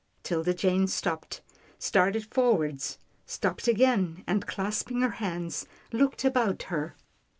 'Tilda 0.23 0.51
Jane 0.51 0.87
stopped, 0.87 1.41
started 1.77 2.25
forward, 2.25 2.81
stopped 3.27 3.67
again, 3.67 4.23
and 4.25 4.47
clasping 4.47 5.01
her 5.01 5.11
hands 5.21 5.67
looked 5.91 6.25
about 6.25 6.63
her. 6.73 6.95